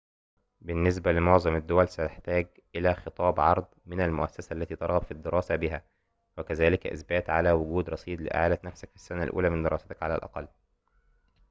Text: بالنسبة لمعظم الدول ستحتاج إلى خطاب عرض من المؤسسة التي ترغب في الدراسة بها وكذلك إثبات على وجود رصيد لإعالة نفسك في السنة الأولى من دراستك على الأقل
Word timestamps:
بالنسبة 0.61 1.11
لمعظم 1.11 1.55
الدول 1.55 1.89
ستحتاج 1.89 2.47
إلى 2.75 2.93
خطاب 2.95 3.39
عرض 3.39 3.65
من 3.85 4.01
المؤسسة 4.01 4.53
التي 4.53 4.75
ترغب 4.75 5.03
في 5.03 5.11
الدراسة 5.11 5.55
بها 5.55 5.81
وكذلك 6.37 6.87
إثبات 6.87 7.29
على 7.29 7.51
وجود 7.51 7.89
رصيد 7.89 8.21
لإعالة 8.21 8.57
نفسك 8.63 8.89
في 8.89 8.95
السنة 8.95 9.23
الأولى 9.23 9.49
من 9.49 9.63
دراستك 9.63 10.03
على 10.03 10.15
الأقل 10.15 10.47